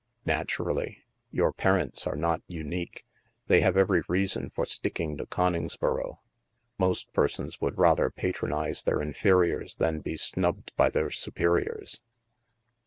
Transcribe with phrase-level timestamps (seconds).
[0.39, 1.03] "Naturally.
[1.29, 3.05] Your parents are not unique.
[3.45, 6.17] They have every reason for sticking to Coningsboro.
[6.79, 12.01] Most persons would rather patronize their inferiors than be snubbed by their superiors."